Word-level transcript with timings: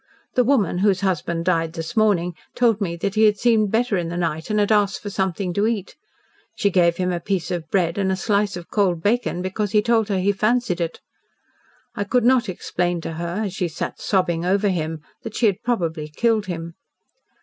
The 0.33 0.43
woman 0.43 0.79
whose 0.79 1.01
husband 1.01 1.45
died 1.45 1.73
this 1.73 1.95
morning 1.95 2.33
told 2.55 2.81
me 2.81 2.95
that 2.95 3.13
he 3.13 3.25
had 3.25 3.37
seemed 3.37 3.69
better 3.69 3.97
in 3.97 4.09
the 4.09 4.17
night, 4.17 4.49
and 4.49 4.59
had 4.59 4.71
asked 4.71 4.99
for 4.99 5.11
something 5.11 5.53
to 5.53 5.67
eat. 5.67 5.95
She 6.55 6.71
gave 6.71 6.97
him 6.97 7.11
a 7.11 7.19
piece 7.19 7.51
of 7.51 7.69
bread 7.69 7.99
and 7.99 8.11
a 8.11 8.15
slice 8.15 8.57
of 8.57 8.71
cold 8.71 9.03
bacon, 9.03 9.43
because 9.43 9.73
he 9.73 9.81
told 9.83 10.09
her 10.09 10.17
he 10.17 10.31
fancied 10.31 10.81
it. 10.81 11.01
I 11.93 12.03
could 12.03 12.25
not 12.25 12.49
explain 12.49 12.99
to 13.01 13.13
her, 13.13 13.43
as 13.45 13.53
she 13.53 13.67
sat 13.67 14.01
sobbing 14.01 14.43
over 14.43 14.69
him, 14.69 15.01
that 15.21 15.35
she 15.35 15.45
had 15.45 15.61
probably 15.63 16.07
killed 16.07 16.47
him. 16.47 16.73